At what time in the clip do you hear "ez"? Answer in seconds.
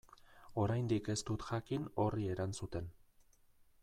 1.15-1.17